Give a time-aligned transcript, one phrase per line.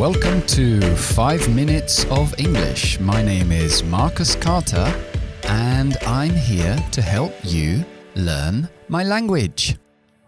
[0.00, 2.98] Welcome to 5 Minutes of English.
[3.00, 4.90] My name is Marcus Carter,
[5.46, 7.84] and I'm here to help you
[8.14, 9.78] learn my language.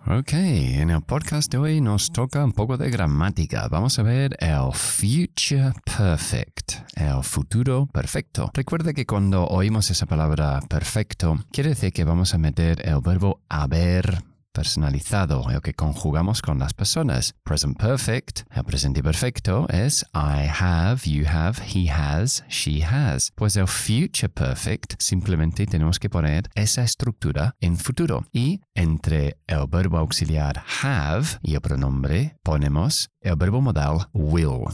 [0.07, 3.67] Ok, en el podcast de hoy nos toca un poco de gramática.
[3.69, 8.51] Vamos a ver el future perfect, el futuro perfecto.
[8.53, 13.41] Recuerda que cuando oímos esa palabra perfecto, quiere decir que vamos a meter el verbo
[13.49, 17.35] haber personalizado, el que conjugamos con las personas.
[17.45, 23.33] Present perfect, el presente perfecto es I have, you have, he has, she has.
[23.35, 28.27] Pues el future perfect simplemente tenemos que poner esa estructura en futuro.
[28.33, 34.67] Y entre el verbo auxiliar have y el pronombre ponemos el verbo modal will.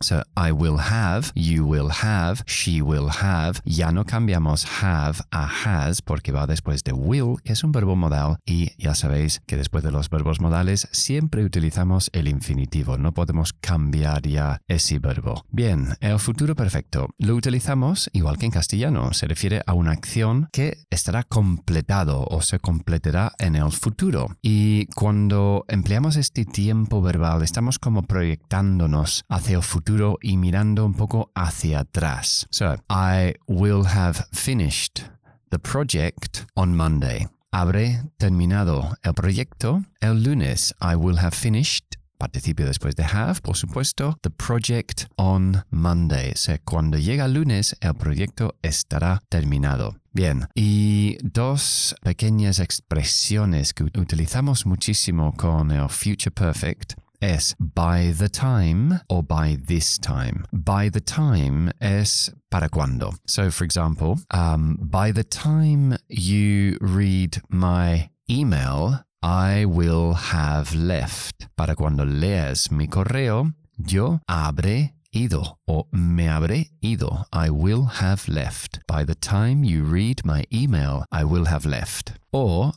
[0.00, 3.60] So I will have, you will have, she will have.
[3.64, 7.96] Ya no cambiamos have a has porque va después de will, que es un verbo
[7.96, 8.36] modal.
[8.44, 12.98] Y ya sabéis que después de los verbos modales siempre utilizamos el infinitivo.
[12.98, 15.44] No podemos cambiar ya ese verbo.
[15.50, 19.14] Bien, el futuro perfecto lo utilizamos igual que en castellano.
[19.14, 24.36] Se refiere a una acción que estará completado o se completará en el futuro.
[24.42, 29.85] Y cuando empleamos este tiempo verbal, estamos como proyectándonos hacia el futuro
[30.20, 32.46] y mirando un poco hacia atrás.
[32.50, 35.04] So, I will have finished
[35.50, 37.28] the project on Monday.
[37.52, 40.74] Habré terminado el proyecto el lunes.
[40.80, 46.32] I will have finished participio después de have, por supuesto, the project on Monday.
[46.32, 49.96] O sea, cuando llega el lunes, el proyecto estará terminado.
[50.12, 58.28] Bien, y dos pequeñas expresiones que utilizamos muchísimo con el future perfect es by the
[58.28, 60.44] time or by this time.
[60.52, 63.12] By the time es para cuando.
[63.26, 71.48] So, for example, um, by the time you read my email, I will have left.
[71.56, 77.24] Para cuando leas mi correo, yo habré ido o me habré ido.
[77.32, 78.80] I will have left.
[78.86, 82.12] By the time you read my email, I will have left.
[82.38, 82.70] O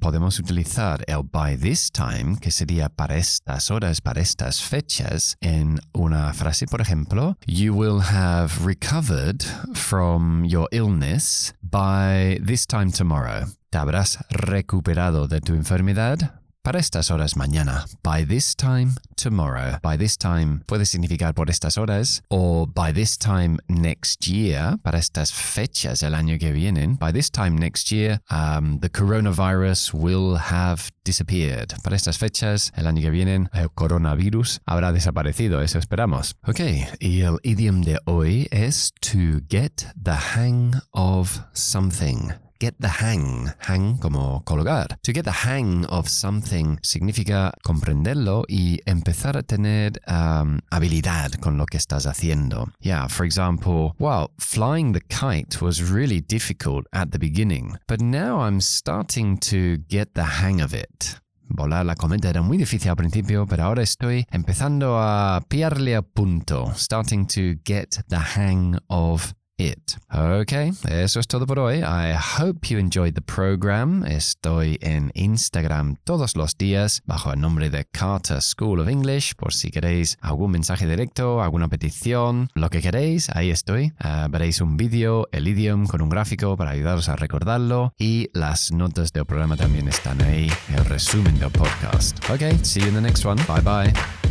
[0.00, 5.80] podemos utilizar el by this time, que sería para estas horas, para estas fechas, en
[5.94, 9.42] una frase, por ejemplo, You will have recovered
[9.72, 13.46] from your illness by this time tomorrow.
[13.70, 17.84] Te habrás recuperado de tu enfermedad para estas horas mañana.
[18.02, 19.78] By this time tomorrow.
[19.82, 24.98] By this time puede significar por estas horas o by this time next year, para
[24.98, 26.96] estas fechas el año que vienen.
[26.96, 31.74] By this time next year, um, the coronavirus will have disappeared.
[31.82, 35.62] Para estas fechas el año que vienen, el coronavirus habrá desaparecido.
[35.62, 36.36] Eso esperamos.
[36.46, 36.60] Ok,
[37.00, 43.50] y el idioma de hoy es to get the hang of something get the hang,
[43.58, 44.86] hang como colgar.
[45.02, 51.58] To get the hang of something significa comprenderlo y empezar a tener um, habilidad con
[51.58, 52.70] lo que estás haciendo.
[52.80, 58.42] Yeah, for example, well, flying the kite was really difficult at the beginning, but now
[58.42, 61.18] I'm starting to get the hang of it.
[61.48, 66.02] Volar la cometa era muy difícil al principio, pero ahora estoy empezando a pillarle a
[66.02, 69.34] punto, starting to get the hang of
[69.66, 69.92] it.
[70.10, 70.52] Ok,
[70.90, 71.78] eso es todo por hoy.
[71.78, 74.04] I hope you enjoyed the program.
[74.04, 79.52] Estoy en Instagram todos los días bajo el nombre de Carter School of English por
[79.54, 83.92] si queréis algún mensaje directo, alguna petición, lo que queréis, ahí estoy.
[84.04, 88.72] Uh, veréis un vídeo, el idioma con un gráfico para ayudaros a recordarlo y las
[88.72, 92.18] notas del programa también están ahí, el resumen del podcast.
[92.30, 93.42] Ok, see you in the next one.
[93.46, 94.21] Bye bye.